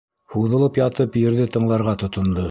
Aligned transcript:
Һуҙылып 0.35 0.79
ятып 0.79 1.19
ерҙе 1.23 1.45
тыңларға 1.57 1.95
тотондо. 2.05 2.39